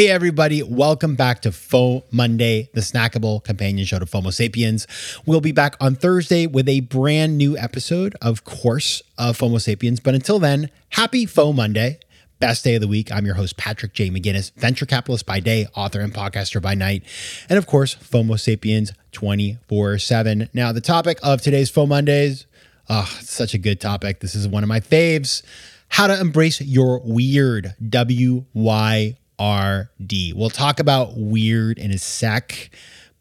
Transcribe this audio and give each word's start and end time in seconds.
Hey, 0.00 0.08
everybody, 0.08 0.62
welcome 0.62 1.14
back 1.14 1.42
to 1.42 1.52
Faux 1.52 2.10
Monday, 2.10 2.70
the 2.72 2.80
snackable 2.80 3.44
companion 3.44 3.84
show 3.84 3.98
to 3.98 4.06
FOMO 4.06 4.32
Sapiens. 4.32 4.86
We'll 5.26 5.42
be 5.42 5.52
back 5.52 5.76
on 5.78 5.94
Thursday 5.94 6.46
with 6.46 6.70
a 6.70 6.80
brand 6.80 7.36
new 7.36 7.54
episode, 7.58 8.16
of 8.22 8.44
course, 8.44 9.02
of 9.18 9.36
FOMO 9.36 9.60
Sapiens. 9.60 10.00
But 10.00 10.14
until 10.14 10.38
then, 10.38 10.70
happy 10.88 11.26
Faux 11.26 11.54
Monday, 11.54 11.98
best 12.38 12.64
day 12.64 12.76
of 12.76 12.80
the 12.80 12.88
week. 12.88 13.12
I'm 13.12 13.26
your 13.26 13.34
host, 13.34 13.58
Patrick 13.58 13.92
J. 13.92 14.08
McGinnis, 14.08 14.54
venture 14.54 14.86
capitalist 14.86 15.26
by 15.26 15.38
day, 15.38 15.66
author 15.74 16.00
and 16.00 16.14
podcaster 16.14 16.62
by 16.62 16.74
night, 16.74 17.04
and 17.50 17.58
of 17.58 17.66
course, 17.66 17.94
FOMO 17.96 18.40
Sapiens 18.40 18.94
24 19.12 19.98
7. 19.98 20.48
Now, 20.54 20.72
the 20.72 20.80
topic 20.80 21.18
of 21.22 21.42
today's 21.42 21.68
Faux 21.68 21.86
Mondays, 21.86 22.46
oh, 22.88 23.04
such 23.20 23.52
a 23.52 23.58
good 23.58 23.82
topic. 23.82 24.20
This 24.20 24.34
is 24.34 24.48
one 24.48 24.62
of 24.62 24.68
my 24.70 24.80
faves 24.80 25.42
how 25.90 26.06
to 26.06 26.18
embrace 26.18 26.60
your 26.60 27.00
weird, 27.00 27.74
W 27.86 28.44
Y 28.54 29.16
RD. 29.40 30.34
We'll 30.34 30.50
talk 30.50 30.80
about 30.80 31.16
weird 31.16 31.78
in 31.78 31.90
a 31.90 31.98
sec, 31.98 32.70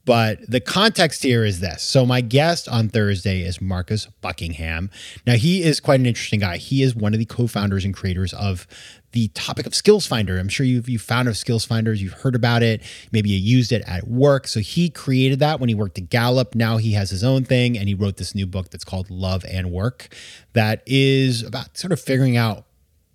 but 0.09 0.39
the 0.49 0.59
context 0.59 1.21
here 1.23 1.45
is 1.45 1.59
this. 1.59 1.83
So, 1.83 2.05
my 2.05 2.21
guest 2.21 2.67
on 2.67 2.89
Thursday 2.89 3.41
is 3.41 3.61
Marcus 3.61 4.07
Buckingham. 4.21 4.89
Now, 5.27 5.33
he 5.33 5.61
is 5.61 5.79
quite 5.79 5.99
an 5.99 6.05
interesting 6.05 6.39
guy. 6.39 6.57
He 6.57 6.81
is 6.81 6.95
one 6.95 7.13
of 7.13 7.19
the 7.19 7.25
co 7.25 7.47
founders 7.47 7.85
and 7.85 7.93
creators 7.93 8.33
of 8.33 8.65
the 9.11 9.27
topic 9.29 9.65
of 9.65 9.73
StrengthsFinder. 9.73 10.39
I'm 10.39 10.49
sure 10.49 10.65
you've, 10.65 10.89
you've 10.89 11.01
found 11.01 11.27
of 11.27 11.35
StrengthsFinders, 11.35 11.99
you've 11.99 12.13
heard 12.13 12.35
about 12.35 12.63
it, 12.63 12.81
maybe 13.11 13.29
you 13.29 13.37
used 13.37 13.71
it 13.71 13.83
at 13.87 14.07
work. 14.07 14.47
So, 14.47 14.61
he 14.61 14.89
created 14.89 15.39
that 15.39 15.59
when 15.59 15.69
he 15.69 15.75
worked 15.75 15.97
at 15.99 16.09
Gallup. 16.09 16.55
Now 16.55 16.77
he 16.77 16.93
has 16.93 17.11
his 17.11 17.23
own 17.23 17.43
thing, 17.43 17.77
and 17.77 17.87
he 17.87 17.93
wrote 17.93 18.17
this 18.17 18.33
new 18.33 18.47
book 18.47 18.71
that's 18.71 18.83
called 18.83 19.11
Love 19.11 19.45
and 19.47 19.71
Work 19.71 20.15
that 20.53 20.81
is 20.87 21.43
about 21.43 21.77
sort 21.77 21.93
of 21.93 22.01
figuring 22.01 22.35
out 22.35 22.65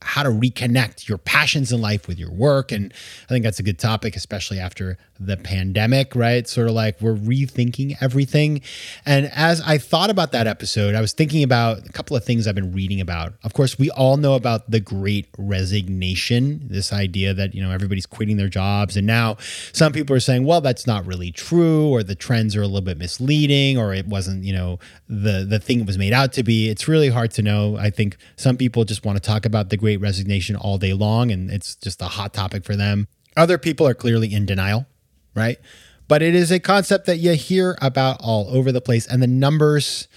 how 0.05 0.23
to 0.23 0.29
reconnect 0.29 1.09
your 1.09 1.19
passions 1.19 1.73
in 1.73 1.81
life 1.81 2.07
with 2.07 2.19
your 2.19 2.31
work. 2.31 2.71
And 2.71 2.93
I 3.25 3.29
think 3.29 3.43
that's 3.43 3.59
a 3.59 3.63
good 3.63 3.79
topic, 3.79 4.17
especially 4.17 4.59
after 4.59 4.99
the 5.19 5.37
pandemic, 5.37 6.15
right? 6.15 6.47
Sort 6.48 6.69
of 6.69 6.75
like 6.75 7.01
we're 7.01 7.15
rethinking 7.15 7.97
everything. 8.01 8.61
And 9.07 9.27
as 9.27 9.61
I 9.61 9.79
thought 9.79 10.11
about 10.11 10.33
that 10.33 10.47
episode, 10.47 10.95
I 10.95 11.01
was 11.01 11.12
thinking 11.12 11.43
about 11.43 11.87
a 11.87 11.93
couple 11.93 12.17
of 12.17 12.25
things 12.25 12.47
I've 12.47 12.55
been 12.55 12.73
reading 12.73 13.01
about. 13.01 13.35
Of 13.45 13.53
course, 13.55 13.79
we 13.79 13.91
all 13.91 14.17
know 14.17 14.35
about 14.35 14.70
the 14.70 14.81
great 14.81 15.29
resignation, 15.39 16.67
this 16.69 16.92
idea 16.92 17.35
that, 17.35 17.55
you 17.55 17.62
know, 17.62 17.70
everybody's 17.70 18.07
quitting 18.07 18.37
their 18.37 18.48
jobs. 18.48 18.97
And 18.97 19.07
now 19.07 19.37
some 19.73 19.92
people 19.92 20.17
are 20.17 20.20
saying, 20.20 20.45
well, 20.45 20.61
that's 20.61 20.87
not 20.87 21.07
really 21.07 21.31
true, 21.31 21.89
or 21.89 22.03
the 22.03 22.15
trends 22.15 22.57
are 22.57 22.62
a 22.62 22.67
little 22.67 22.81
bit 22.81 22.98
misleading, 22.98 23.79
or 23.79 23.95
it 23.95 24.07
wasn't, 24.07 24.45
you 24.45 24.53
know, 24.53 24.79
the 25.09 25.45
the 25.48 25.59
thing 25.59 25.81
it 25.81 25.87
was 25.87 25.98
made 25.98 26.12
out 26.12 26.33
to 26.33 26.42
be. 26.42 26.69
It's 26.69 26.89
really 26.89 27.09
hard 27.09 27.31
to 27.33 27.42
know. 27.42 27.77
I 27.77 27.91
think 27.91 28.17
some 28.37 28.57
people 28.57 28.85
just 28.85 29.05
want 29.05 29.17
to 29.17 29.23
talk 29.23 29.47
about 29.47 29.70
the 29.70 29.77
great 29.77 30.01
resignation 30.01 30.57
all 30.57 30.79
day 30.79 30.92
long, 30.92 31.31
and 31.31 31.51
it's 31.51 31.77
just 31.77 32.02
a 32.02 32.07
hot 32.07 32.33
topic 32.33 32.64
for 32.64 32.77
them. 32.77 33.07
Other 33.36 33.58
people 33.58 33.86
are 33.86 33.95
clearly 33.95 34.33
in 34.33 34.46
denial, 34.46 34.86
right? 35.34 35.58
But 36.06 36.22
it 36.22 36.34
is 36.34 36.50
a 36.50 36.61
concept 36.61 37.06
that 37.06 37.18
you 37.18 37.33
hear 37.33 37.77
about 37.80 38.20
all 38.20 38.48
over 38.50 38.72
the 38.72 38.80
place, 38.80 39.06
and 39.06 39.22
the 39.22 39.27
numbers 39.27 40.08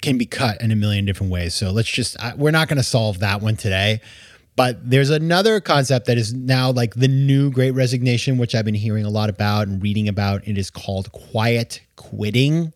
can 0.00 0.16
be 0.18 0.26
cut 0.26 0.60
in 0.60 0.70
a 0.70 0.76
million 0.76 1.04
different 1.04 1.32
ways. 1.32 1.54
So 1.54 1.70
let's 1.70 1.90
just, 1.90 2.16
we're 2.36 2.50
not 2.50 2.68
going 2.68 2.78
to 2.78 2.82
solve 2.82 3.18
that 3.18 3.40
one 3.42 3.56
today. 3.56 4.00
But 4.54 4.90
there's 4.90 5.10
another 5.10 5.60
concept 5.60 6.06
that 6.06 6.18
is 6.18 6.34
now 6.34 6.70
like 6.70 6.94
the 6.94 7.08
new 7.08 7.50
great 7.50 7.70
resignation, 7.70 8.36
which 8.36 8.54
I've 8.54 8.66
been 8.66 8.74
hearing 8.74 9.04
a 9.04 9.10
lot 9.10 9.30
about 9.30 9.66
and 9.66 9.82
reading 9.82 10.08
about. 10.08 10.46
It 10.46 10.58
is 10.58 10.70
called 10.70 11.10
quiet 11.12 11.80
quitting. 11.96 12.72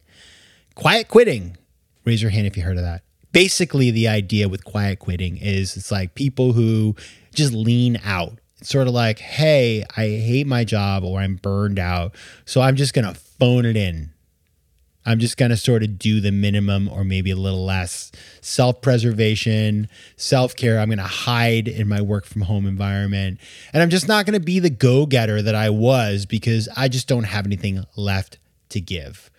Quiet 0.74 1.08
quitting. 1.08 1.56
Raise 2.04 2.22
your 2.22 2.30
hand 2.30 2.46
if 2.46 2.56
you 2.56 2.62
heard 2.62 2.78
of 2.78 2.82
that. 2.82 3.02
Basically, 3.32 3.90
the 3.90 4.08
idea 4.08 4.48
with 4.48 4.64
quiet 4.64 5.00
quitting 5.00 5.36
is 5.36 5.76
it's 5.76 5.90
like 5.90 6.14
people 6.14 6.54
who 6.54 6.96
just 7.34 7.52
lean 7.52 7.98
out. 8.04 8.38
It's 8.58 8.70
sort 8.70 8.88
of 8.88 8.94
like, 8.94 9.18
hey, 9.18 9.84
I 9.96 10.08
hate 10.08 10.46
my 10.46 10.64
job 10.64 11.04
or 11.04 11.20
I'm 11.20 11.36
burned 11.36 11.78
out. 11.78 12.14
So 12.44 12.60
I'm 12.60 12.76
just 12.76 12.94
going 12.94 13.06
to 13.06 13.14
phone 13.14 13.64
it 13.64 13.76
in. 13.76 14.10
I'm 15.08 15.20
just 15.20 15.36
going 15.36 15.50
to 15.50 15.56
sort 15.56 15.84
of 15.84 15.98
do 15.98 16.20
the 16.20 16.32
minimum 16.32 16.88
or 16.88 17.04
maybe 17.04 17.30
a 17.30 17.36
little 17.36 17.64
less 17.64 18.10
self 18.40 18.82
preservation, 18.82 19.88
self 20.16 20.56
care. 20.56 20.80
I'm 20.80 20.88
going 20.88 20.98
to 20.98 21.04
hide 21.04 21.68
in 21.68 21.86
my 21.86 22.00
work 22.00 22.26
from 22.26 22.42
home 22.42 22.66
environment. 22.66 23.38
And 23.72 23.82
I'm 23.82 23.90
just 23.90 24.08
not 24.08 24.26
going 24.26 24.38
to 24.38 24.44
be 24.44 24.58
the 24.58 24.70
go 24.70 25.06
getter 25.06 25.40
that 25.42 25.54
I 25.54 25.70
was 25.70 26.26
because 26.26 26.68
I 26.76 26.88
just 26.88 27.06
don't 27.06 27.24
have 27.24 27.46
anything 27.46 27.84
left 27.94 28.38
to 28.70 28.80
give. 28.80 29.30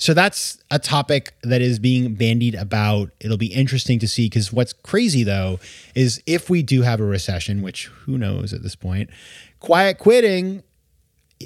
So 0.00 0.14
that's 0.14 0.58
a 0.70 0.78
topic 0.78 1.34
that 1.42 1.60
is 1.60 1.78
being 1.78 2.14
bandied 2.14 2.54
about. 2.54 3.10
It'll 3.20 3.36
be 3.36 3.52
interesting 3.52 3.98
to 3.98 4.08
see 4.08 4.26
because 4.26 4.50
what's 4.50 4.72
crazy 4.72 5.24
though 5.24 5.60
is 5.94 6.22
if 6.26 6.48
we 6.48 6.62
do 6.62 6.80
have 6.80 7.00
a 7.00 7.04
recession, 7.04 7.60
which 7.60 7.86
who 7.86 8.16
knows 8.16 8.54
at 8.54 8.62
this 8.62 8.74
point, 8.74 9.10
quiet 9.60 9.98
quitting 9.98 10.62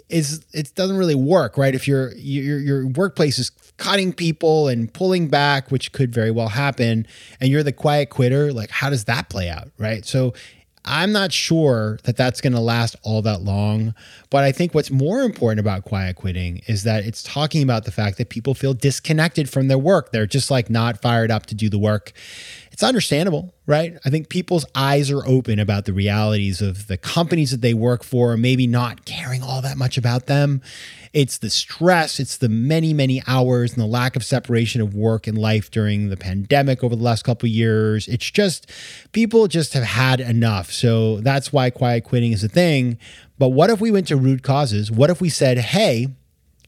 is 0.09 0.44
it 0.53 0.72
doesn't 0.76 0.97
really 0.97 1.16
work, 1.16 1.59
right? 1.59 1.75
If 1.75 1.88
your 1.88 2.12
your 2.15 2.60
your 2.60 2.87
workplace 2.87 3.41
is 3.41 3.50
cutting 3.76 4.12
people 4.12 4.69
and 4.69 4.92
pulling 4.92 5.26
back, 5.26 5.72
which 5.72 5.91
could 5.91 6.15
very 6.15 6.31
well 6.31 6.48
happen, 6.48 7.09
and 7.41 7.50
you're 7.50 7.65
the 7.65 7.72
quiet 7.72 8.10
quitter, 8.10 8.53
like 8.53 8.71
how 8.71 8.88
does 8.88 9.04
that 9.06 9.28
play 9.28 9.48
out, 9.48 9.71
right? 9.78 10.04
So 10.04 10.32
I'm 10.87 11.12
not 11.12 11.33
sure 11.33 11.99
that 12.05 12.17
that's 12.17 12.43
going 12.43 12.53
to 12.53 12.61
last 12.61 12.95
all 13.03 13.22
that 13.22 13.41
long, 13.41 13.95
but 14.28 14.45
I 14.45 14.53
think 14.53 14.75
what's 14.75 14.91
more 14.91 15.22
important 15.22 15.61
about 15.61 15.84
quiet 15.84 16.17
quitting 16.17 16.61
is 16.67 16.83
that 16.83 17.06
it's 17.06 17.22
talking 17.22 17.62
about 17.62 17.87
the 17.87 17.91
fact 17.91 18.19
that 18.19 18.28
people 18.28 18.55
feel 18.55 18.75
disconnected 18.75 19.49
from 19.49 19.69
their 19.69 19.78
work. 19.78 20.12
They're 20.12 20.27
just 20.27 20.50
like 20.50 20.69
not 20.69 21.00
fired 21.00 21.31
up 21.31 21.47
to 21.47 21.55
do 21.55 21.71
the 21.71 21.78
work. 21.78 22.12
It's 22.74 22.82
understandable, 22.82 23.54
right? 23.66 23.96
I 24.04 24.10
think 24.10 24.28
people's 24.28 24.66
eyes 24.74 25.08
are 25.08 25.24
open 25.28 25.60
about 25.60 25.84
the 25.84 25.92
realities 25.92 26.60
of 26.60 26.88
the 26.88 26.96
companies 26.96 27.52
that 27.52 27.60
they 27.60 27.72
work 27.72 28.02
for, 28.02 28.36
maybe 28.36 28.66
not 28.66 29.04
caring 29.04 29.44
all 29.44 29.62
that 29.62 29.76
much 29.76 29.96
about 29.96 30.26
them. 30.26 30.60
It's 31.12 31.38
the 31.38 31.50
stress, 31.50 32.18
it's 32.18 32.36
the 32.36 32.48
many, 32.48 32.92
many 32.92 33.22
hours 33.28 33.74
and 33.74 33.80
the 33.80 33.86
lack 33.86 34.16
of 34.16 34.24
separation 34.24 34.80
of 34.80 34.92
work 34.92 35.28
and 35.28 35.38
life 35.38 35.70
during 35.70 36.08
the 36.08 36.16
pandemic 36.16 36.82
over 36.82 36.96
the 36.96 37.02
last 37.04 37.22
couple 37.22 37.46
of 37.46 37.52
years. 37.52 38.08
It's 38.08 38.28
just 38.28 38.68
people 39.12 39.46
just 39.46 39.72
have 39.74 39.84
had 39.84 40.18
enough. 40.20 40.72
So 40.72 41.20
that's 41.20 41.52
why 41.52 41.70
quiet 41.70 42.02
quitting 42.02 42.32
is 42.32 42.42
a 42.42 42.48
thing. 42.48 42.98
But 43.38 43.50
what 43.50 43.70
if 43.70 43.80
we 43.80 43.92
went 43.92 44.08
to 44.08 44.16
root 44.16 44.42
causes? 44.42 44.91
What 44.91 45.10
if 45.10 45.20
we 45.20 45.28
said, 45.28 45.58
hey, 45.58 46.08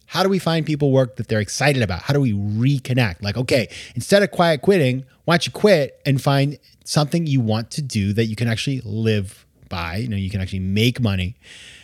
how 0.07 0.23
do 0.23 0.29
we 0.29 0.39
find 0.39 0.65
people 0.65 0.93
work 0.93 1.17
that 1.17 1.29
they're 1.29 1.41
excited 1.41 1.83
about? 1.83 2.03
How 2.03 2.15
do 2.15 2.21
we 2.21 2.33
reconnect? 2.33 3.23
Like, 3.23 3.37
okay, 3.37 3.69
instead 3.95 4.23
of 4.23 4.31
quiet 4.31 4.63
quitting, 4.63 5.05
why 5.25 5.35
don't 5.35 5.47
you 5.47 5.53
quit 5.53 6.01
and 6.07 6.21
find 6.23 6.59
something 6.85 7.27
you 7.27 7.41
want 7.41 7.71
to 7.73 7.83
do 7.83 8.13
that 8.13 8.27
you 8.27 8.37
can 8.37 8.49
actually 8.49 8.81
live 8.85 9.47
by? 9.69 9.97
You 9.97 10.09
know, 10.09 10.17
you 10.17 10.31
can 10.31 10.41
actually 10.41 10.61
make 10.61 11.01
money 11.01 11.37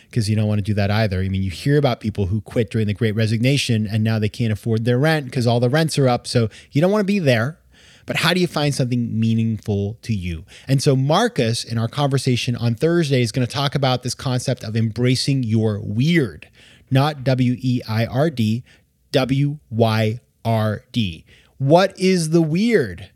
because 0.09 0.29
you 0.29 0.35
don't 0.35 0.47
want 0.47 0.59
to 0.59 0.63
do 0.63 0.75
that 0.75 0.91
either. 0.91 1.21
I 1.21 1.27
mean, 1.27 1.43
you 1.43 1.49
hear 1.51 1.77
about 1.77 1.99
people 1.99 2.27
who 2.27 2.39
quit 2.41 2.69
during 2.69 2.87
the 2.87 2.93
great 2.93 3.15
resignation 3.15 3.87
and 3.87 4.03
now 4.03 4.19
they 4.19 4.29
can't 4.29 4.53
afford 4.53 4.85
their 4.85 4.99
rent 4.99 5.25
because 5.25 5.47
all 5.47 5.59
the 5.59 5.69
rents 5.69 5.97
are 5.97 6.07
up. 6.07 6.27
So 6.27 6.49
you 6.71 6.81
don't 6.81 6.91
want 6.91 7.01
to 7.01 7.11
be 7.11 7.19
there. 7.19 7.57
But 8.05 8.17
how 8.17 8.33
do 8.33 8.41
you 8.41 8.47
find 8.47 8.75
something 8.75 9.17
meaningful 9.17 9.97
to 10.01 10.13
you? 10.13 10.45
And 10.67 10.83
so, 10.83 10.95
Marcus, 10.95 11.63
in 11.63 11.77
our 11.77 11.87
conversation 11.87 12.55
on 12.55 12.75
Thursday, 12.75 13.21
is 13.21 13.31
going 13.31 13.47
to 13.47 13.51
talk 13.51 13.75
about 13.75 14.03
this 14.03 14.13
concept 14.13 14.63
of 14.63 14.75
embracing 14.75 15.43
your 15.43 15.79
weird, 15.79 16.49
not 16.93 17.23
W 17.23 17.57
E 17.59 17.81
I 17.87 18.05
R 18.05 18.29
D, 18.29 18.63
W 19.11 19.57
Y 19.69 20.19
R 20.45 20.83
D. 20.91 21.25
What 21.57 21.97
is 21.99 22.29
the 22.29 22.41
weird? 22.41 23.09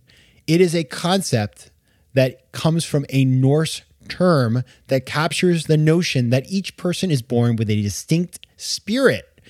It 0.47 0.61
is 0.61 0.75
a 0.75 0.83
concept 0.83 1.71
that 2.13 2.51
comes 2.51 2.83
from 2.83 3.05
a 3.09 3.23
Norse 3.25 3.83
term 4.07 4.63
that 4.87 5.05
captures 5.05 5.65
the 5.65 5.77
notion 5.77 6.29
that 6.29 6.49
each 6.49 6.77
person 6.77 7.11
is 7.11 7.21
born 7.21 7.55
with 7.55 7.69
a 7.69 7.81
distinct 7.81 8.39
spirit. 8.55 9.41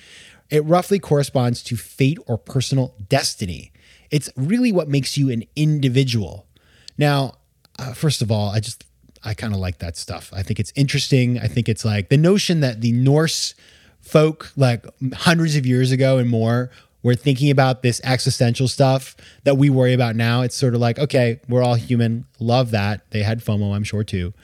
It 0.50 0.64
roughly 0.64 0.98
corresponds 0.98 1.62
to 1.64 1.76
fate 1.76 2.18
or 2.26 2.38
personal 2.38 2.94
destiny. 3.08 3.72
It's 4.10 4.30
really 4.36 4.72
what 4.72 4.88
makes 4.88 5.16
you 5.16 5.30
an 5.30 5.44
individual. 5.54 6.46
Now, 6.96 7.34
uh, 7.78 7.92
first 7.92 8.22
of 8.22 8.30
all, 8.30 8.50
I 8.50 8.60
just, 8.60 8.84
I 9.22 9.34
kind 9.34 9.52
of 9.52 9.60
like 9.60 9.78
that 9.78 9.96
stuff. 9.96 10.32
I 10.34 10.42
think 10.42 10.58
it's 10.58 10.72
interesting. 10.74 11.38
I 11.38 11.46
think 11.46 11.68
it's 11.68 11.84
like 11.84 12.08
the 12.08 12.16
notion 12.16 12.60
that 12.60 12.80
the 12.80 12.92
Norse 12.92 13.54
folk, 14.08 14.52
like 14.56 14.86
hundreds 15.14 15.56
of 15.56 15.66
years 15.66 15.92
ago 15.92 16.18
and 16.18 16.28
more, 16.28 16.70
we're 17.02 17.14
thinking 17.14 17.50
about 17.50 17.82
this 17.82 18.00
existential 18.02 18.66
stuff 18.66 19.16
that 19.44 19.56
we 19.56 19.70
worry 19.70 19.92
about 19.92 20.16
now. 20.16 20.42
It's 20.42 20.56
sort 20.56 20.74
of 20.74 20.80
like, 20.80 20.98
okay, 20.98 21.40
we're 21.48 21.62
all 21.62 21.74
human. 21.74 22.26
Love 22.40 22.72
that. 22.72 23.08
They 23.10 23.22
had 23.22 23.40
FOMO, 23.40 23.74
I'm 23.74 23.84
sure 23.84 24.02
too. 24.02 24.34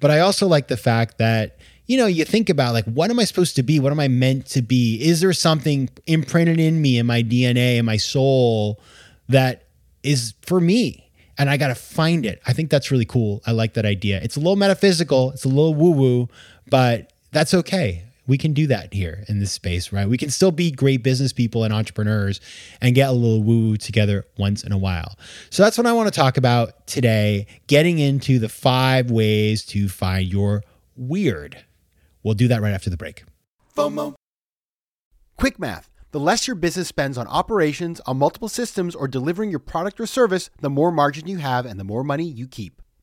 But 0.00 0.10
I 0.10 0.20
also 0.20 0.46
like 0.46 0.68
the 0.68 0.76
fact 0.76 1.18
that, 1.18 1.56
you 1.86 1.96
know, 1.96 2.06
you 2.06 2.24
think 2.24 2.50
about 2.50 2.74
like, 2.74 2.84
what 2.84 3.10
am 3.10 3.18
I 3.18 3.24
supposed 3.24 3.56
to 3.56 3.62
be? 3.62 3.80
What 3.80 3.92
am 3.92 4.00
I 4.00 4.08
meant 4.08 4.46
to 4.48 4.62
be? 4.62 4.96
Is 5.02 5.20
there 5.20 5.32
something 5.32 5.88
imprinted 6.06 6.60
in 6.60 6.82
me, 6.82 6.98
in 6.98 7.06
my 7.06 7.22
DNA, 7.22 7.78
in 7.78 7.86
my 7.86 7.96
soul 7.96 8.80
that 9.28 9.64
is 10.02 10.34
for 10.42 10.60
me? 10.60 11.10
And 11.38 11.48
I 11.48 11.56
got 11.56 11.68
to 11.68 11.74
find 11.74 12.26
it. 12.26 12.42
I 12.46 12.52
think 12.52 12.70
that's 12.70 12.90
really 12.90 13.06
cool. 13.06 13.40
I 13.46 13.52
like 13.52 13.72
that 13.74 13.86
idea. 13.86 14.20
It's 14.22 14.36
a 14.36 14.40
little 14.40 14.56
metaphysical, 14.56 15.30
it's 15.30 15.44
a 15.44 15.48
little 15.48 15.74
woo 15.74 15.90
woo, 15.92 16.28
but 16.68 17.12
that's 17.32 17.54
okay 17.54 18.04
we 18.26 18.38
can 18.38 18.52
do 18.52 18.66
that 18.68 18.94
here 18.94 19.24
in 19.28 19.40
this 19.40 19.52
space, 19.52 19.92
right? 19.92 20.08
We 20.08 20.16
can 20.16 20.30
still 20.30 20.52
be 20.52 20.70
great 20.70 21.02
business 21.02 21.32
people 21.32 21.64
and 21.64 21.72
entrepreneurs 21.74 22.40
and 22.80 22.94
get 22.94 23.08
a 23.08 23.12
little 23.12 23.42
woo 23.42 23.68
woo 23.68 23.76
together 23.76 24.24
once 24.38 24.62
in 24.62 24.72
a 24.72 24.78
while. 24.78 25.18
So 25.50 25.62
that's 25.62 25.76
what 25.76 25.86
I 25.86 25.92
want 25.92 26.12
to 26.12 26.18
talk 26.18 26.36
about 26.36 26.86
today, 26.86 27.46
getting 27.66 27.98
into 27.98 28.38
the 28.38 28.48
five 28.48 29.10
ways 29.10 29.64
to 29.66 29.88
find 29.88 30.26
your 30.26 30.62
weird. 30.96 31.64
We'll 32.22 32.34
do 32.34 32.48
that 32.48 32.62
right 32.62 32.72
after 32.72 32.90
the 32.90 32.96
break. 32.96 33.24
FOMO. 33.76 34.14
Quick 35.36 35.58
math. 35.58 35.88
The 36.12 36.20
less 36.20 36.46
your 36.46 36.56
business 36.56 36.88
spends 36.88 37.16
on 37.16 37.26
operations, 37.26 37.98
on 38.00 38.18
multiple 38.18 38.48
systems, 38.48 38.94
or 38.94 39.08
delivering 39.08 39.50
your 39.50 39.58
product 39.58 39.98
or 39.98 40.06
service, 40.06 40.50
the 40.60 40.68
more 40.68 40.92
margin 40.92 41.26
you 41.26 41.38
have 41.38 41.64
and 41.64 41.80
the 41.80 41.84
more 41.84 42.04
money 42.04 42.24
you 42.24 42.46
keep. 42.46 42.82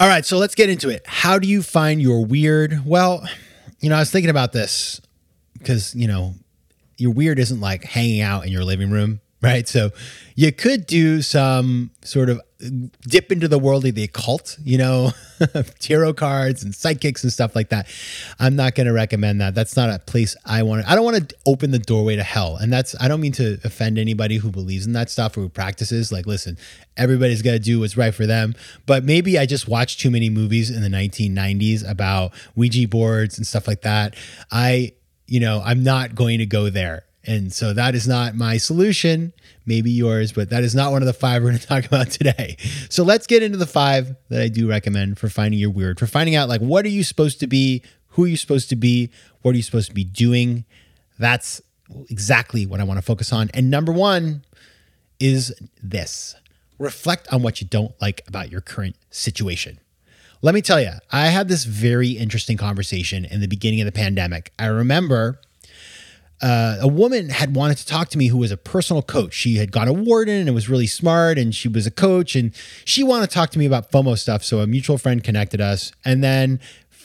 All 0.00 0.08
right, 0.08 0.24
so 0.24 0.38
let's 0.38 0.54
get 0.54 0.70
into 0.70 0.88
it. 0.88 1.02
How 1.06 1.38
do 1.38 1.46
you 1.46 1.62
find 1.62 2.00
your 2.00 2.24
weird? 2.24 2.86
Well, 2.86 3.22
you 3.80 3.90
know, 3.90 3.96
I 3.96 4.00
was 4.00 4.10
thinking 4.10 4.30
about 4.30 4.52
this 4.52 5.00
because, 5.58 5.94
you 5.94 6.08
know, 6.08 6.34
your 6.96 7.12
weird 7.12 7.38
isn't 7.38 7.60
like 7.60 7.84
hanging 7.84 8.22
out 8.22 8.46
in 8.46 8.50
your 8.50 8.64
living 8.64 8.90
room 8.90 9.20
right? 9.42 9.66
So 9.66 9.90
you 10.34 10.52
could 10.52 10.86
do 10.86 11.22
some 11.22 11.90
sort 12.02 12.28
of 12.28 12.40
dip 13.02 13.32
into 13.32 13.48
the 13.48 13.58
world 13.58 13.84
of 13.86 13.94
the 13.94 14.04
occult, 14.04 14.58
you 14.62 14.78
know, 14.78 15.12
tarot 15.78 16.14
cards 16.14 16.62
and 16.62 16.74
psychics 16.74 17.22
and 17.22 17.32
stuff 17.32 17.56
like 17.56 17.70
that. 17.70 17.88
I'm 18.38 18.56
not 18.56 18.74
going 18.74 18.86
to 18.86 18.92
recommend 18.92 19.40
that. 19.40 19.54
That's 19.54 19.76
not 19.76 19.90
a 19.90 19.98
place 19.98 20.36
I 20.44 20.62
want 20.62 20.84
to, 20.84 20.90
I 20.90 20.94
don't 20.94 21.04
want 21.04 21.28
to 21.28 21.36
open 21.46 21.70
the 21.70 21.78
doorway 21.78 22.16
to 22.16 22.22
hell. 22.22 22.56
And 22.56 22.72
that's, 22.72 22.94
I 23.00 23.08
don't 23.08 23.20
mean 23.20 23.32
to 23.32 23.58
offend 23.64 23.98
anybody 23.98 24.36
who 24.36 24.50
believes 24.50 24.86
in 24.86 24.92
that 24.92 25.10
stuff 25.10 25.36
or 25.36 25.40
who 25.40 25.48
practices. 25.48 26.12
Like, 26.12 26.26
listen, 26.26 26.58
everybody's 26.96 27.42
got 27.42 27.52
to 27.52 27.58
do 27.58 27.80
what's 27.80 27.96
right 27.96 28.14
for 28.14 28.26
them. 28.26 28.54
But 28.86 29.04
maybe 29.04 29.38
I 29.38 29.46
just 29.46 29.68
watched 29.68 30.00
too 30.00 30.10
many 30.10 30.30
movies 30.30 30.70
in 30.70 30.82
the 30.82 30.88
1990s 30.88 31.88
about 31.88 32.32
Ouija 32.56 32.88
boards 32.88 33.38
and 33.38 33.46
stuff 33.46 33.66
like 33.66 33.82
that. 33.82 34.14
I, 34.50 34.92
you 35.26 35.40
know, 35.40 35.62
I'm 35.64 35.82
not 35.82 36.14
going 36.14 36.38
to 36.38 36.46
go 36.46 36.70
there 36.70 37.04
and 37.26 37.52
so 37.52 37.72
that 37.74 37.94
is 37.94 38.08
not 38.08 38.34
my 38.34 38.56
solution, 38.56 39.32
maybe 39.66 39.90
yours, 39.90 40.32
but 40.32 40.50
that 40.50 40.62
is 40.62 40.74
not 40.74 40.90
one 40.90 41.02
of 41.02 41.06
the 41.06 41.12
five 41.12 41.42
we're 41.42 41.50
going 41.50 41.58
to 41.60 41.66
talk 41.66 41.84
about 41.84 42.10
today. 42.10 42.56
So 42.88 43.04
let's 43.04 43.26
get 43.26 43.42
into 43.42 43.58
the 43.58 43.66
five 43.66 44.16
that 44.28 44.40
I 44.40 44.48
do 44.48 44.68
recommend 44.68 45.18
for 45.18 45.28
finding 45.28 45.60
your 45.60 45.70
weird, 45.70 45.98
for 45.98 46.06
finding 46.06 46.34
out 46.34 46.48
like 46.48 46.60
what 46.60 46.84
are 46.84 46.90
you 46.90 47.04
supposed 47.04 47.40
to 47.40 47.46
be, 47.46 47.82
who 48.08 48.24
are 48.24 48.28
you 48.28 48.36
supposed 48.36 48.68
to 48.70 48.76
be, 48.76 49.10
what 49.42 49.52
are 49.52 49.56
you 49.56 49.62
supposed 49.62 49.88
to 49.88 49.94
be 49.94 50.04
doing. 50.04 50.64
That's 51.18 51.60
exactly 52.08 52.66
what 52.66 52.80
I 52.80 52.84
want 52.84 52.98
to 52.98 53.02
focus 53.02 53.32
on. 53.32 53.50
And 53.52 53.70
number 53.70 53.92
one 53.92 54.42
is 55.18 55.54
this 55.82 56.34
reflect 56.78 57.30
on 57.32 57.42
what 57.42 57.60
you 57.60 57.66
don't 57.66 57.92
like 58.00 58.22
about 58.26 58.50
your 58.50 58.62
current 58.62 58.96
situation. 59.10 59.78
Let 60.40 60.54
me 60.54 60.62
tell 60.62 60.80
you, 60.80 60.92
I 61.12 61.26
had 61.26 61.48
this 61.48 61.64
very 61.64 62.12
interesting 62.12 62.56
conversation 62.56 63.26
in 63.26 63.40
the 63.40 63.46
beginning 63.46 63.82
of 63.82 63.84
the 63.84 63.92
pandemic. 63.92 64.54
I 64.58 64.66
remember 64.66 65.38
uh, 66.42 66.78
a 66.80 66.88
woman 66.88 67.28
had 67.28 67.54
wanted 67.54 67.76
to 67.78 67.86
talk 67.86 68.08
to 68.10 68.18
me 68.18 68.28
who 68.28 68.38
was 68.38 68.50
a 68.50 68.56
personal 68.56 69.02
coach. 69.02 69.34
She 69.34 69.56
had 69.56 69.72
gone 69.72 69.86
to 69.86 69.92
Wharton 69.92 70.46
and 70.46 70.54
was 70.54 70.68
really 70.68 70.86
smart, 70.86 71.38
and 71.38 71.54
she 71.54 71.68
was 71.68 71.86
a 71.86 71.90
coach, 71.90 72.34
and 72.34 72.52
she 72.84 73.02
wanted 73.02 73.28
to 73.28 73.34
talk 73.34 73.50
to 73.50 73.58
me 73.58 73.66
about 73.66 73.90
FOMO 73.90 74.18
stuff. 74.18 74.42
So 74.42 74.60
a 74.60 74.66
mutual 74.66 74.98
friend 74.98 75.22
connected 75.22 75.60
us, 75.60 75.92
and 76.04 76.24
then 76.24 76.60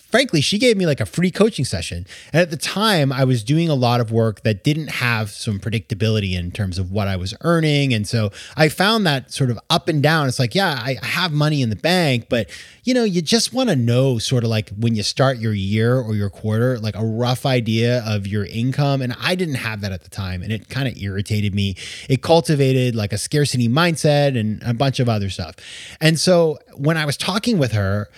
frankly, 0.10 0.42
she 0.42 0.58
gave 0.58 0.78
me 0.78 0.86
like 0.86 1.00
a 1.00 1.06
free 1.06 1.32
coaching 1.32 1.66
session. 1.66 2.06
And 2.32 2.42
at 2.42 2.52
the 2.52 2.58
time, 2.58 3.12
I 3.12 3.24
was 3.24 3.44
doing 3.44 3.70
a 3.70 3.76
lot 3.76 4.00
of 4.00 4.12
work 4.12 4.42
that 4.42 4.64
didn't 4.64 4.88
have 4.88 5.30
some 5.30 5.60
predictability 5.60 6.34
in 6.34 6.52
terms 6.52 6.78
of 6.78 6.92
what 6.92 7.08
I 7.08 7.16
was 7.16 7.34
earning. 7.42 7.94
And 7.94 8.08
so 8.08 8.32
I 8.56 8.70
found 8.70 9.06
that 9.08 9.32
sort 9.32 9.50
of 9.50 9.60
up 9.70 9.88
and 9.88 10.02
down. 10.02 10.28
It's 10.28 10.40
like, 10.40 10.56
yeah, 10.56 10.82
I 10.82 10.98
have 11.04 11.32
money 11.32 11.62
in 11.62 11.70
the 11.70 11.76
bank, 11.76 12.28
but 12.30 12.50
you 12.84 12.94
know, 12.94 13.04
you 13.04 13.22
just 13.22 13.52
want 13.52 13.70
to 13.70 13.76
know 13.76 14.20
sort 14.20 14.44
of 14.44 14.50
like 14.50 14.70
when 14.78 14.96
you 14.96 15.04
start 15.04 15.40
your 15.40 15.54
year 15.54 16.00
or 16.00 16.14
your 16.14 16.30
quarter, 16.30 16.78
like 16.80 16.96
a 16.96 17.04
rough 17.04 17.46
idea 17.46 18.04
of 18.06 18.28
your 18.28 18.46
income. 18.46 19.02
And 19.02 19.16
I 19.20 19.36
didn't 19.36 19.56
have 19.56 19.82
that 19.82 19.92
at 19.92 20.04
the 20.04 20.10
time. 20.10 20.44
And 20.44 20.52
it 20.52 20.70
kind 20.70 20.88
of 20.88 20.96
irritated 20.98 21.56
me. 21.56 21.76
It 22.08 22.22
cultivated 22.22 22.96
like 22.96 23.12
a 23.12 23.18
scarcity 23.18 23.68
mindset 23.68 24.40
and 24.40 24.62
a 24.64 24.74
bunch 24.74 25.00
of 25.00 25.10
other 25.10 25.30
stuff. 25.30 25.56
And 26.00 26.20
so 26.20 26.60
when 26.78 26.98
I 26.98 27.06
was 27.06 27.18
talking 27.18 27.58
with 27.58 27.72
her, 27.72 28.10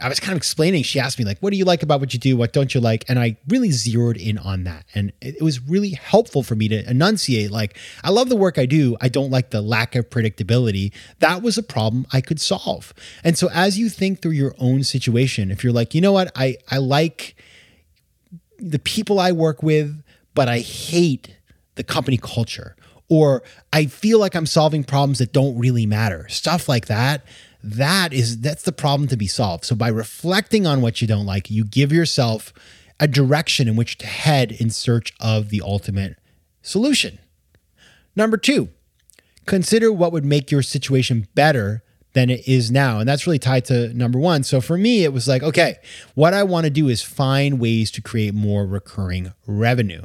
I 0.00 0.08
was 0.08 0.20
kind 0.20 0.32
of 0.32 0.36
explaining. 0.36 0.82
She 0.82 0.98
asked 0.98 1.18
me, 1.18 1.24
like, 1.24 1.38
what 1.40 1.50
do 1.50 1.58
you 1.58 1.64
like 1.64 1.82
about 1.82 2.00
what 2.00 2.12
you 2.12 2.18
do? 2.18 2.36
What 2.36 2.52
don't 2.52 2.74
you 2.74 2.80
like? 2.80 3.04
And 3.08 3.18
I 3.18 3.36
really 3.48 3.70
zeroed 3.70 4.16
in 4.16 4.38
on 4.38 4.64
that. 4.64 4.84
And 4.94 5.12
it, 5.20 5.42
was 5.42 5.60
really 5.60 5.90
helpful 5.90 6.42
for 6.42 6.54
me 6.54 6.68
to 6.68 6.88
enunciate, 6.88 7.50
like, 7.50 7.76
I 8.02 8.10
love 8.10 8.28
the 8.28 8.36
work 8.36 8.58
I 8.58 8.66
do. 8.66 8.96
I 9.00 9.08
don't 9.08 9.30
like 9.30 9.50
the 9.50 9.60
lack 9.60 9.94
of 9.94 10.10
predictability. 10.10 10.92
That 11.18 11.42
was 11.42 11.58
a 11.58 11.62
problem 11.62 12.06
I 12.12 12.20
could 12.20 12.40
solve. 12.40 12.94
And 13.24 13.36
so 13.36 13.48
as 13.52 13.78
you 13.78 13.88
think 13.88 14.22
through 14.22 14.32
your 14.32 14.54
own 14.58 14.84
situation, 14.84 15.50
if 15.50 15.62
you're 15.62 15.72
like, 15.72 15.94
you 15.94 16.00
know 16.00 16.12
what, 16.12 16.30
I, 16.36 16.56
I 16.70 16.78
like 16.78 17.36
the 18.58 18.78
people 18.78 19.18
I 19.18 19.32
work 19.32 19.62
with, 19.62 20.02
but 20.34 20.48
I 20.48 20.60
hate 20.60 21.36
the 21.74 21.84
company 21.84 22.16
culture 22.16 22.76
or 23.12 23.42
I 23.74 23.86
feel 23.86 24.18
like 24.18 24.34
I'm 24.34 24.46
solving 24.46 24.84
problems 24.84 25.18
that 25.18 25.34
don't 25.34 25.58
really 25.58 25.84
matter. 25.84 26.26
Stuff 26.30 26.66
like 26.66 26.86
that. 26.86 27.26
That 27.62 28.12
is 28.12 28.40
that's 28.40 28.62
the 28.62 28.72
problem 28.72 29.08
to 29.08 29.16
be 29.16 29.26
solved. 29.26 29.64
So 29.64 29.74
by 29.74 29.88
reflecting 29.88 30.66
on 30.66 30.82
what 30.82 31.00
you 31.00 31.06
don't 31.06 31.26
like, 31.26 31.50
you 31.50 31.64
give 31.64 31.92
yourself 31.92 32.52
a 32.98 33.06
direction 33.06 33.68
in 33.68 33.76
which 33.76 33.98
to 33.98 34.06
head 34.06 34.52
in 34.52 34.70
search 34.70 35.12
of 35.20 35.50
the 35.50 35.62
ultimate 35.62 36.16
solution. 36.60 37.18
Number 38.14 38.36
2, 38.36 38.68
consider 39.46 39.92
what 39.92 40.12
would 40.12 40.24
make 40.24 40.50
your 40.50 40.62
situation 40.62 41.26
better 41.34 41.82
than 42.12 42.30
it 42.30 42.46
is 42.46 42.70
now. 42.70 42.98
And 42.98 43.08
that's 43.08 43.26
really 43.26 43.38
tied 43.38 43.64
to 43.66 43.92
number 43.94 44.18
one. 44.18 44.42
So 44.42 44.60
for 44.60 44.76
me, 44.76 45.04
it 45.04 45.12
was 45.12 45.26
like, 45.26 45.42
okay, 45.42 45.76
what 46.14 46.34
I 46.34 46.42
want 46.42 46.64
to 46.64 46.70
do 46.70 46.88
is 46.88 47.02
find 47.02 47.58
ways 47.58 47.90
to 47.92 48.02
create 48.02 48.34
more 48.34 48.66
recurring 48.66 49.32
revenue. 49.46 50.02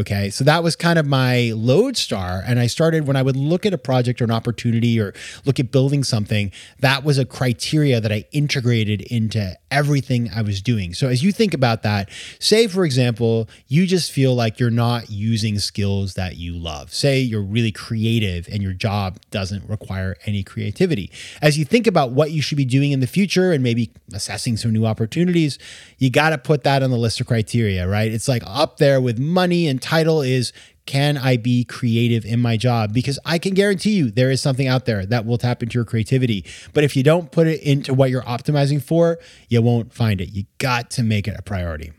Okay. 0.00 0.30
So 0.30 0.44
that 0.44 0.62
was 0.62 0.76
kind 0.76 0.98
of 0.98 1.06
my 1.06 1.52
lodestar. 1.54 2.42
And 2.46 2.58
I 2.58 2.66
started 2.66 3.06
when 3.06 3.16
I 3.16 3.22
would 3.22 3.36
look 3.36 3.66
at 3.66 3.74
a 3.74 3.78
project 3.78 4.22
or 4.22 4.24
an 4.24 4.30
opportunity 4.30 4.98
or 4.98 5.12
look 5.44 5.60
at 5.60 5.70
building 5.70 6.04
something, 6.04 6.52
that 6.78 7.04
was 7.04 7.18
a 7.18 7.26
criteria 7.26 8.00
that 8.00 8.10
I 8.10 8.24
integrated 8.32 9.02
into 9.02 9.58
everything 9.70 10.30
I 10.34 10.40
was 10.42 10.62
doing. 10.62 10.94
So 10.94 11.08
as 11.08 11.22
you 11.22 11.32
think 11.32 11.52
about 11.52 11.82
that, 11.82 12.08
say, 12.38 12.66
for 12.66 12.84
example, 12.84 13.48
you 13.68 13.86
just 13.86 14.10
feel 14.10 14.34
like 14.34 14.58
you're 14.58 14.70
not 14.70 15.10
using 15.10 15.58
skills 15.58 16.14
that 16.14 16.36
you 16.36 16.54
love. 16.54 16.94
Say 16.94 17.20
you're 17.20 17.42
really 17.42 17.70
creative 17.70 18.48
and 18.48 18.62
your 18.62 18.72
job 18.72 19.18
doesn't 19.30 19.68
require 19.68 20.16
any 20.24 20.42
creativity. 20.42 21.12
As 21.42 21.58
you 21.58 21.64
think 21.66 21.86
about 21.86 22.12
what 22.12 22.30
you 22.30 22.40
should 22.40 22.56
be 22.56 22.64
doing 22.64 22.92
in 22.92 23.00
the 23.00 23.06
future 23.06 23.52
and 23.52 23.62
maybe 23.62 23.92
assessing 24.14 24.56
some 24.56 24.72
new 24.72 24.86
opportunities, 24.86 25.58
you 25.98 26.10
got 26.10 26.30
to 26.30 26.38
put 26.38 26.64
that 26.64 26.82
on 26.82 26.90
the 26.90 26.96
list 26.96 27.20
of 27.20 27.26
criteria, 27.26 27.86
right? 27.86 28.10
It's 28.10 28.28
like 28.28 28.42
up 28.46 28.78
there 28.78 29.00
with 29.00 29.18
money 29.18 29.68
and 29.68 29.80
title 29.90 30.22
is 30.22 30.52
can 30.86 31.18
I 31.18 31.36
be 31.36 31.64
creative 31.64 32.24
in 32.24 32.40
my 32.40 32.56
job? 32.56 32.92
Because 32.92 33.18
I 33.24 33.38
can 33.38 33.54
guarantee 33.54 33.92
you 33.92 34.10
there 34.10 34.30
is 34.30 34.40
something 34.40 34.68
out 34.68 34.84
there 34.86 35.04
that 35.06 35.26
will 35.26 35.36
tap 35.36 35.62
into 35.62 35.74
your 35.74 35.84
creativity. 35.84 36.44
But 36.72 36.84
if 36.84 36.96
you 36.96 37.02
don't 37.02 37.30
put 37.32 37.48
it 37.48 37.60
into 37.62 37.92
what 37.92 38.10
you're 38.10 38.22
optimizing 38.22 38.80
for, 38.80 39.18
you 39.48 39.60
won't 39.62 39.92
find 39.92 40.20
it. 40.20 40.30
You 40.30 40.44
got 40.58 40.90
to 40.92 41.02
make 41.02 41.26
it 41.26 41.34
a 41.36 41.42
priority. 41.42 41.92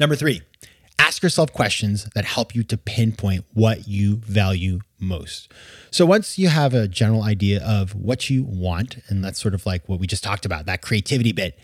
Number 0.00 0.16
three, 0.16 0.40
ask 0.98 1.22
yourself 1.22 1.52
questions 1.52 2.04
that 2.14 2.24
help 2.24 2.54
you 2.54 2.62
to 2.64 2.78
pinpoint 2.78 3.44
what 3.52 3.86
you 3.86 4.16
value 4.16 4.80
most. 4.98 5.52
So 5.90 6.06
once 6.06 6.38
you 6.38 6.48
have 6.48 6.72
a 6.72 6.88
general 6.88 7.22
idea 7.24 7.62
of 7.62 7.94
what 7.94 8.30
you 8.30 8.42
want, 8.42 8.98
and 9.08 9.22
that's 9.22 9.40
sort 9.40 9.54
of 9.54 9.66
like 9.66 9.86
what 9.86 10.00
we 10.00 10.06
just 10.06 10.24
talked 10.24 10.46
about, 10.46 10.64
that 10.66 10.80
creativity 10.80 11.32
bit, 11.32 11.58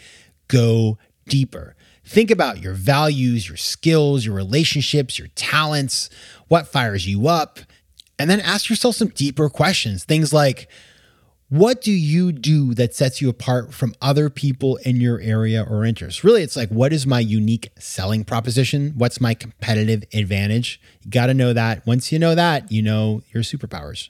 go 0.49 0.99
deeper. 1.27 1.75
Think 2.05 2.31
about 2.31 2.63
your 2.63 2.75
values, 2.75 3.49
your 3.49 3.57
skills, 3.57 4.27
your 4.27 4.35
relationships, 4.35 5.19
your 5.19 5.29
talents, 5.35 6.11
what 6.49 6.67
fires 6.69 7.07
you 7.07 7.29
up, 7.29 7.61
and 8.19 8.29
then 8.31 8.41
ask 8.41 8.69
yourself 8.69 8.95
some 8.95 9.09
deeper 9.09 9.49
questions. 9.49 10.05
Things 10.05 10.33
like, 10.33 10.69
what 11.49 11.81
do 11.81 11.93
you 11.93 12.33
do 12.33 12.75
that 12.75 12.95
sets 12.95 13.21
you 13.21 13.29
apart 13.29 13.73
from 13.73 13.95
other 14.03 14.29
people 14.29 14.77
in 14.79 14.97
your 14.97 15.21
area 15.21 15.65
or 15.69 15.85
interest? 15.85 16.25
Really, 16.25 16.43
it's 16.43 16.57
like, 16.57 16.69
what 16.69 16.93
is 16.93 17.07
my 17.07 17.21
unique 17.21 17.71
selling 17.79 18.25
proposition? 18.25 18.93
What's 18.97 19.21
my 19.21 19.35
competitive 19.35 20.05
advantage? 20.13 20.81
You 21.03 21.11
got 21.11 21.27
to 21.27 21.35
know 21.35 21.53
that. 21.53 21.87
Once 21.87 22.11
you 22.11 22.19
know 22.19 22.35
that, 22.35 22.73
you 22.73 22.83
know 22.83 23.23
your 23.33 23.43
superpowers. 23.43 24.09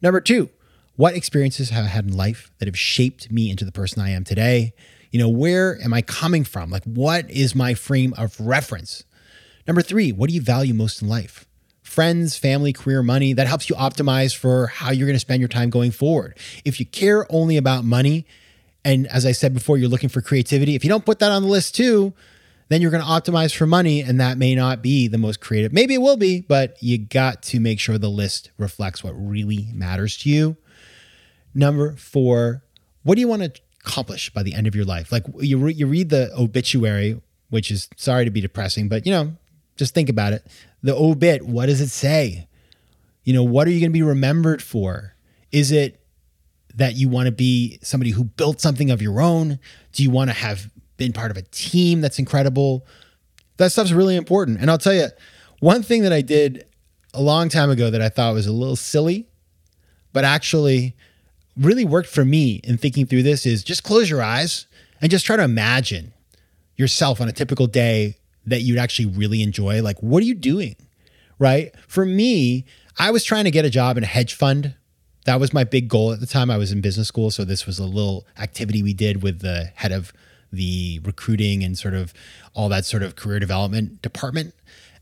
Number 0.00 0.20
two, 0.20 0.50
what 0.96 1.14
experiences 1.14 1.70
have 1.70 1.84
I 1.84 1.88
had 1.88 2.06
in 2.06 2.16
life 2.16 2.50
that 2.58 2.66
have 2.66 2.78
shaped 2.78 3.30
me 3.30 3.50
into 3.50 3.64
the 3.64 3.72
person 3.72 4.00
I 4.00 4.10
am 4.10 4.24
today? 4.24 4.72
You 5.10 5.18
know, 5.18 5.28
where 5.28 5.80
am 5.82 5.92
I 5.92 6.02
coming 6.02 6.44
from? 6.44 6.70
Like, 6.70 6.84
what 6.84 7.30
is 7.30 7.54
my 7.54 7.74
frame 7.74 8.14
of 8.16 8.38
reference? 8.40 9.04
Number 9.66 9.82
three, 9.82 10.12
what 10.12 10.28
do 10.28 10.34
you 10.34 10.40
value 10.40 10.74
most 10.74 11.02
in 11.02 11.08
life? 11.08 11.46
Friends, 11.82 12.36
family, 12.36 12.72
career, 12.72 13.02
money. 13.02 13.32
That 13.32 13.46
helps 13.46 13.68
you 13.70 13.76
optimize 13.76 14.36
for 14.36 14.66
how 14.66 14.90
you're 14.90 15.06
going 15.06 15.16
to 15.16 15.20
spend 15.20 15.40
your 15.40 15.48
time 15.48 15.70
going 15.70 15.90
forward. 15.90 16.36
If 16.64 16.80
you 16.80 16.86
care 16.86 17.26
only 17.32 17.56
about 17.56 17.84
money, 17.84 18.26
and 18.84 19.06
as 19.08 19.26
I 19.26 19.32
said 19.32 19.54
before, 19.54 19.78
you're 19.78 19.88
looking 19.88 20.08
for 20.08 20.20
creativity, 20.20 20.74
if 20.74 20.84
you 20.84 20.90
don't 20.90 21.04
put 21.04 21.18
that 21.20 21.32
on 21.32 21.42
the 21.42 21.48
list 21.48 21.74
too, 21.74 22.12
then 22.68 22.82
you're 22.82 22.90
going 22.90 23.02
to 23.02 23.08
optimize 23.08 23.54
for 23.54 23.66
money, 23.66 24.00
and 24.00 24.20
that 24.20 24.38
may 24.38 24.54
not 24.54 24.82
be 24.82 25.06
the 25.06 25.18
most 25.18 25.40
creative. 25.40 25.72
Maybe 25.72 25.94
it 25.94 26.00
will 26.00 26.16
be, 26.16 26.40
but 26.40 26.76
you 26.82 26.98
got 26.98 27.42
to 27.44 27.60
make 27.60 27.78
sure 27.78 27.96
the 27.96 28.08
list 28.10 28.50
reflects 28.58 29.04
what 29.04 29.12
really 29.12 29.68
matters 29.72 30.16
to 30.18 30.28
you. 30.28 30.56
Number 31.54 31.96
four, 31.96 32.64
what 33.04 33.14
do 33.14 33.20
you 33.20 33.28
want 33.28 33.42
to 33.42 33.60
accomplish 33.86 34.30
by 34.30 34.42
the 34.42 34.54
end 34.54 34.66
of 34.66 34.74
your 34.74 34.84
life. 34.84 35.12
Like 35.12 35.24
you, 35.38 35.58
re- 35.58 35.72
you 35.72 35.86
read 35.86 36.10
the 36.10 36.30
obituary, 36.36 37.20
which 37.50 37.70
is 37.70 37.88
sorry 37.96 38.24
to 38.24 38.30
be 38.30 38.40
depressing, 38.40 38.88
but 38.88 39.06
you 39.06 39.12
know, 39.12 39.36
just 39.76 39.94
think 39.94 40.08
about 40.08 40.32
it. 40.32 40.44
The 40.82 40.94
obit, 40.94 41.42
what 41.42 41.66
does 41.66 41.80
it 41.80 41.88
say? 41.88 42.48
You 43.24 43.32
know, 43.32 43.44
what 43.44 43.66
are 43.66 43.70
you 43.70 43.80
going 43.80 43.90
to 43.90 43.98
be 43.98 44.02
remembered 44.02 44.62
for? 44.62 45.14
Is 45.52 45.70
it 45.70 46.00
that 46.74 46.96
you 46.96 47.08
want 47.08 47.26
to 47.26 47.32
be 47.32 47.78
somebody 47.82 48.10
who 48.10 48.24
built 48.24 48.60
something 48.60 48.90
of 48.90 49.00
your 49.00 49.20
own? 49.20 49.58
Do 49.92 50.02
you 50.02 50.10
want 50.10 50.30
to 50.30 50.34
have 50.34 50.70
been 50.96 51.12
part 51.12 51.30
of 51.30 51.36
a 51.36 51.42
team 51.42 52.00
that's 52.00 52.18
incredible? 52.18 52.86
That 53.56 53.72
stuff's 53.72 53.92
really 53.92 54.16
important. 54.16 54.60
And 54.60 54.70
I'll 54.70 54.78
tell 54.78 54.94
you, 54.94 55.08
one 55.60 55.82
thing 55.82 56.02
that 56.02 56.12
I 56.12 56.20
did 56.20 56.66
a 57.14 57.22
long 57.22 57.48
time 57.48 57.70
ago 57.70 57.90
that 57.90 58.02
I 58.02 58.08
thought 58.08 58.34
was 58.34 58.46
a 58.46 58.52
little 58.52 58.76
silly, 58.76 59.26
but 60.12 60.24
actually 60.24 60.94
really 61.56 61.84
worked 61.84 62.08
for 62.08 62.24
me 62.24 62.60
in 62.64 62.76
thinking 62.76 63.06
through 63.06 63.22
this 63.22 63.46
is 63.46 63.64
just 63.64 63.82
close 63.82 64.10
your 64.10 64.22
eyes 64.22 64.66
and 65.00 65.10
just 65.10 65.26
try 65.26 65.36
to 65.36 65.42
imagine 65.42 66.12
yourself 66.76 67.20
on 67.20 67.28
a 67.28 67.32
typical 67.32 67.66
day 67.66 68.16
that 68.46 68.60
you'd 68.60 68.78
actually 68.78 69.06
really 69.06 69.42
enjoy. 69.42 69.82
Like, 69.82 69.98
what 70.00 70.22
are 70.22 70.26
you 70.26 70.34
doing? 70.34 70.76
Right. 71.38 71.74
For 71.86 72.06
me, 72.06 72.64
I 72.98 73.10
was 73.10 73.24
trying 73.24 73.44
to 73.44 73.50
get 73.50 73.64
a 73.64 73.70
job 73.70 73.96
in 73.98 74.04
a 74.04 74.06
hedge 74.06 74.34
fund. 74.34 74.74
That 75.24 75.40
was 75.40 75.52
my 75.52 75.64
big 75.64 75.88
goal 75.88 76.12
at 76.12 76.20
the 76.20 76.26
time. 76.26 76.50
I 76.50 76.56
was 76.56 76.72
in 76.72 76.80
business 76.80 77.08
school. 77.08 77.30
So 77.30 77.44
this 77.44 77.66
was 77.66 77.78
a 77.78 77.84
little 77.84 78.26
activity 78.38 78.82
we 78.82 78.94
did 78.94 79.22
with 79.22 79.40
the 79.40 79.70
head 79.74 79.92
of 79.92 80.12
the 80.52 81.00
recruiting 81.04 81.62
and 81.62 81.76
sort 81.76 81.94
of 81.94 82.14
all 82.54 82.68
that 82.68 82.84
sort 82.84 83.02
of 83.02 83.16
career 83.16 83.40
development 83.40 84.00
department. 84.02 84.54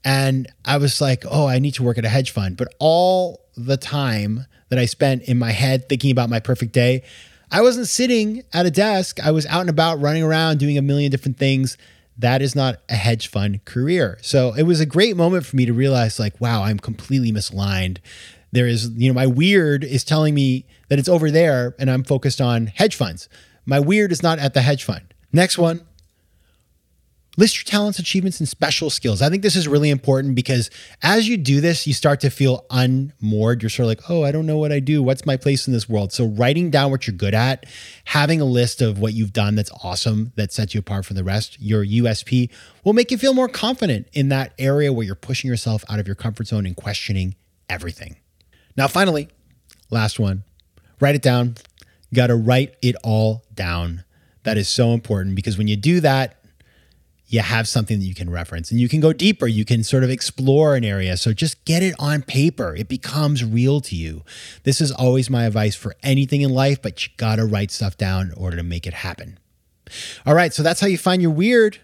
And 0.05 0.47
I 0.65 0.77
was 0.77 1.01
like, 1.01 1.25
oh, 1.31 1.47
I 1.47 1.59
need 1.59 1.75
to 1.75 1.83
work 1.83 1.99
at 1.99 2.05
a 2.05 2.11
hedge 2.11 2.31
fund. 2.31 2.57
But 2.57 2.75
all 2.79 3.47
the 3.57 3.77
time 3.77 4.47
that 4.69 4.79
I 4.79 4.85
spent 4.85 5.23
in 5.23 5.39
my 5.39 5.53
head 5.53 5.89
thinking 5.89 6.11
about 6.11 6.29
my 6.29 6.41
perfect 6.41 6.73
day, 6.73 7.03
I 7.51 7.63
wasn't 7.63 7.89
sitting 7.89 8.43
at 8.53 8.67
a 8.67 8.71
desk. 8.71 9.19
I 9.25 9.31
was 9.31 9.47
out 9.47 9.63
and 9.63 9.71
about 9.71 10.01
running 10.01 10.23
around 10.23 10.59
doing 10.59 10.77
a 10.77 10.83
million 10.83 11.11
different 11.11 11.39
things. 11.39 11.79
That 12.19 12.43
is 12.43 12.55
not 12.55 12.81
a 12.89 12.95
hedge 12.95 13.29
fund 13.29 13.65
career. 13.65 14.19
So 14.23 14.53
it 14.55 14.65
was 14.65 14.81
a 14.81 14.87
great 14.87 15.17
moment 15.17 15.47
for 15.47 15.57
me 15.57 15.67
to 15.67 15.73
realize, 15.73 16.19
like, 16.19 16.41
wow, 16.41 16.63
I'm 16.63 16.79
completely 16.79 17.33
misaligned. 17.33 17.99
There 18.53 18.67
is, 18.67 18.91
you 18.91 19.09
know, 19.09 19.15
my 19.15 19.27
weird 19.27 19.83
is 19.85 20.05
telling 20.05 20.35
me 20.35 20.67
that 20.89 20.99
it's 20.99 21.09
over 21.09 21.31
there 21.31 21.75
and 21.79 21.91
I'm 21.91 22.05
focused 22.05 22.41
on 22.41 22.69
hedge 22.69 22.95
funds. 22.95 23.29
My 23.67 23.81
weird 23.81 24.13
is 24.13 24.23
not 24.23 24.39
at 24.39 24.55
the 24.55 24.63
hedge 24.63 24.85
fund. 24.85 25.15
Next 25.33 25.59
one, 25.59 25.85
List 27.37 27.57
your 27.57 27.65
talents, 27.65 27.99
achievements, 27.99 28.39
and 28.39 28.49
special 28.49 28.91
skills. 28.91 29.21
I 29.21 29.29
think 29.29 29.43
this 29.43 29.57
is 29.57 29.67
really 29.67 29.91
important 29.91 30.37
because 30.37 30.71
as 31.03 31.29
you 31.29 31.37
do 31.37 31.61
this, 31.61 31.87
you 31.87 31.93
start 31.93 32.21
to 32.21 32.31
feel 32.31 32.65
unmoored. 32.71 33.63
You're 33.63 33.71
sort 33.71 33.85
of 33.85 33.89
like, 33.89 34.11
oh, 34.11 34.23
I 34.23 34.31
don't 34.31 34.47
know 34.47 34.59
what 34.59 34.71
I 34.71 34.79
do. 34.79 35.03
What's 35.03 35.27
my 35.27 35.37
place 35.37 35.67
in 35.67 35.73
this 35.73 35.89
world? 35.89 36.13
So, 36.13 36.27
writing 36.27 36.71
down 36.71 36.93
what 36.93 37.07
you're 37.07 37.17
good 37.17 37.35
at, 37.35 37.67
having 38.05 38.41
a 38.41 38.45
list 38.45 38.81
of 38.81 39.01
what 39.01 39.15
you've 39.15 39.33
done 39.33 39.57
that's 39.57 39.73
awesome, 39.83 40.33
that 40.37 40.53
sets 40.53 40.75
you 40.75 40.81
apart 40.81 41.07
from 41.07 41.17
the 41.17 41.25
rest, 41.25 41.61
your 41.61 41.85
USP, 41.85 42.51
will 42.85 42.93
make 42.93 43.11
you 43.11 43.19
feel 43.19 43.35
more 43.35 43.49
confident 43.49 44.07
in 44.13 44.29
that 44.29 44.53
area 44.59 44.93
where 44.93 45.05
you're 45.05 45.17
pushing 45.17 45.51
yourself 45.51 45.85
out 45.89 45.99
of 45.99 46.07
your 46.07 46.17
comfort 46.17 46.47
zone 46.47 46.67
and 46.67 46.77
questioning 46.77 47.35
everything. 47.69 48.17
Now, 48.77 48.87
finally, 48.87 49.29
last 49.91 50.21
one 50.21 50.45
write 51.01 51.17
it 51.17 51.23
down. 51.23 51.57
Got 52.13 52.29
to 52.29 52.37
write 52.37 52.77
it 52.81 52.95
all 53.03 53.45
down. 53.53 54.05
That 54.45 54.57
is 54.57 54.69
so 54.69 54.93
important 54.93 55.35
because 55.35 55.59
when 55.59 55.67
you 55.67 55.77
do 55.77 56.01
that, 56.01 56.44
you 57.35 57.41
have 57.41 57.67
something 57.67 57.99
that 57.99 58.05
you 58.05 58.15
can 58.15 58.31
reference 58.31 58.71
and 58.71 58.79
you 58.79 58.89
can 58.89 59.01
go 59.01 59.13
deeper. 59.13 59.49
You 59.49 59.65
can 59.65 59.83
sort 59.83 60.05
of 60.05 60.11
explore 60.11 60.77
an 60.77 60.85
area. 60.85 61.17
So 61.17 61.33
just 61.33 61.65
get 61.65 61.83
it 61.83 61.97
on 61.99 62.23
paper. 62.23 62.77
It 62.77 62.89
becomes 62.89 63.45
real 63.45 63.81
to 63.83 63.97
you. 63.97 64.23
This 64.63 64.81
is 64.81 64.93
always 64.93 65.29
my 65.29 65.45
advice 65.45 65.75
for 65.75 65.97
anything 66.05 66.43
in 66.43 66.51
life, 66.51 66.81
but 66.81 67.05
you 67.05 67.13
got 67.17 67.37
to 67.37 67.45
write 67.45 67.73
stuff 67.73 67.97
down 67.97 68.29
in 68.29 68.33
order 68.35 68.57
to 68.57 68.63
make 68.63 68.87
it 68.87 68.95
happen. 68.95 69.39
All 70.25 70.35
right. 70.35 70.55
So 70.55 70.63
that's 70.63 70.81
how 70.81 70.87
you 70.87 70.97
find 70.97 71.21
your 71.21 71.33
weird. 71.33 71.81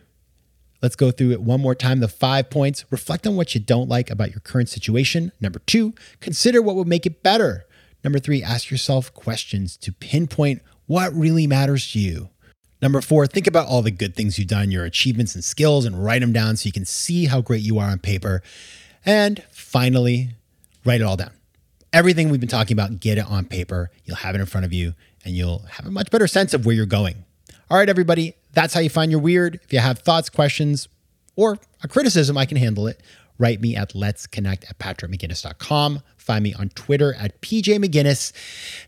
Let's 0.82 0.94
go 0.94 1.10
through 1.10 1.32
it 1.32 1.42
one 1.42 1.60
more 1.60 1.74
time. 1.74 1.98
The 1.98 2.06
five 2.06 2.48
points 2.48 2.84
reflect 2.90 3.26
on 3.26 3.34
what 3.34 3.52
you 3.52 3.60
don't 3.60 3.88
like 3.88 4.08
about 4.08 4.30
your 4.30 4.40
current 4.40 4.68
situation. 4.68 5.32
Number 5.40 5.58
two, 5.66 5.94
consider 6.20 6.62
what 6.62 6.76
would 6.76 6.86
make 6.86 7.06
it 7.06 7.24
better. 7.24 7.66
Number 8.04 8.20
three, 8.20 8.40
ask 8.40 8.70
yourself 8.70 9.12
questions 9.12 9.76
to 9.78 9.92
pinpoint 9.92 10.62
what 10.86 11.12
really 11.12 11.48
matters 11.48 11.90
to 11.92 11.98
you. 11.98 12.30
Number 12.82 13.00
four, 13.00 13.26
think 13.26 13.46
about 13.46 13.66
all 13.66 13.82
the 13.82 13.90
good 13.90 14.14
things 14.16 14.38
you've 14.38 14.48
done, 14.48 14.70
your 14.70 14.84
achievements 14.84 15.34
and 15.34 15.44
skills, 15.44 15.84
and 15.84 16.02
write 16.02 16.20
them 16.20 16.32
down 16.32 16.56
so 16.56 16.66
you 16.66 16.72
can 16.72 16.86
see 16.86 17.26
how 17.26 17.40
great 17.40 17.60
you 17.60 17.78
are 17.78 17.90
on 17.90 17.98
paper. 17.98 18.42
And 19.04 19.42
finally, 19.50 20.30
write 20.84 21.00
it 21.00 21.04
all 21.04 21.16
down. 21.16 21.32
Everything 21.92 22.30
we've 22.30 22.40
been 22.40 22.48
talking 22.48 22.74
about, 22.74 23.00
get 23.00 23.18
it 23.18 23.26
on 23.26 23.44
paper. 23.44 23.90
You'll 24.04 24.16
have 24.16 24.34
it 24.34 24.40
in 24.40 24.46
front 24.46 24.64
of 24.64 24.72
you 24.72 24.94
and 25.24 25.34
you'll 25.34 25.60
have 25.70 25.86
a 25.86 25.90
much 25.90 26.10
better 26.10 26.26
sense 26.26 26.54
of 26.54 26.64
where 26.64 26.74
you're 26.74 26.86
going. 26.86 27.24
All 27.70 27.76
right, 27.76 27.88
everybody, 27.88 28.34
that's 28.52 28.74
how 28.74 28.80
you 28.80 28.90
find 28.90 29.10
your 29.10 29.20
weird. 29.20 29.60
If 29.62 29.72
you 29.72 29.80
have 29.80 29.98
thoughts, 29.98 30.28
questions, 30.28 30.88
or 31.36 31.58
a 31.82 31.88
criticism, 31.88 32.36
I 32.36 32.46
can 32.46 32.56
handle 32.56 32.86
it. 32.86 33.02
write 33.38 33.60
me 33.60 33.74
at 33.74 33.94
let's 33.94 34.26
connect 34.26 34.64
at 34.64 34.78
patrickmcginnis.com. 34.78 36.02
Find 36.16 36.44
me 36.44 36.54
on 36.54 36.68
Twitter 36.70 37.14
at 37.14 37.40
PJ 37.40 37.82
McGinnis, 37.82 38.32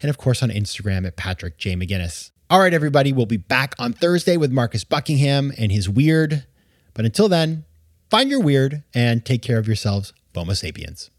and 0.02 0.10
of 0.10 0.18
course 0.18 0.42
on 0.42 0.50
Instagram 0.50 1.06
at 1.06 1.16
Patrick 1.16 1.58
J. 1.58 1.74
McGinnis. 1.74 2.31
All 2.52 2.60
right, 2.60 2.74
everybody, 2.74 3.14
we'll 3.14 3.24
be 3.24 3.38
back 3.38 3.74
on 3.78 3.94
Thursday 3.94 4.36
with 4.36 4.52
Marcus 4.52 4.84
Buckingham 4.84 5.54
and 5.56 5.72
his 5.72 5.88
weird. 5.88 6.44
But 6.92 7.06
until 7.06 7.26
then, 7.26 7.64
find 8.10 8.28
your 8.28 8.40
weird 8.40 8.82
and 8.92 9.24
take 9.24 9.40
care 9.40 9.56
of 9.56 9.66
yourselves, 9.66 10.12
FOMO 10.34 10.54
sapiens. 10.54 11.10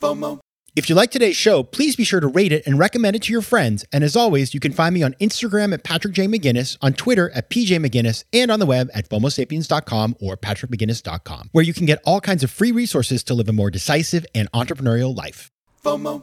FOMO. 0.00 0.38
If 0.74 0.88
you 0.88 0.94
like 0.94 1.10
today's 1.10 1.36
show, 1.36 1.62
please 1.62 1.94
be 1.94 2.04
sure 2.04 2.20
to 2.20 2.26
rate 2.26 2.52
it 2.52 2.66
and 2.66 2.78
recommend 2.78 3.16
it 3.16 3.24
to 3.24 3.32
your 3.32 3.42
friends. 3.42 3.84
And 3.92 4.02
as 4.02 4.16
always, 4.16 4.54
you 4.54 4.60
can 4.60 4.72
find 4.72 4.94
me 4.94 5.02
on 5.02 5.12
Instagram 5.20 5.74
at 5.74 5.84
Patrick 5.84 6.14
J. 6.14 6.26
McGinnis, 6.26 6.78
on 6.80 6.94
Twitter 6.94 7.28
at 7.32 7.50
PJ 7.50 7.76
McGinnis, 7.76 8.24
and 8.32 8.50
on 8.50 8.60
the 8.60 8.66
web 8.66 8.88
at 8.94 9.10
FOMOSapiens.com 9.10 10.16
or 10.22 10.38
PatrickMcGinnis.com, 10.38 11.50
where 11.52 11.64
you 11.64 11.74
can 11.74 11.84
get 11.84 12.00
all 12.06 12.22
kinds 12.22 12.42
of 12.42 12.50
free 12.50 12.72
resources 12.72 13.22
to 13.24 13.34
live 13.34 13.50
a 13.50 13.52
more 13.52 13.70
decisive 13.70 14.24
and 14.34 14.50
entrepreneurial 14.52 15.14
life. 15.14 15.50
FOMO. 15.84 16.22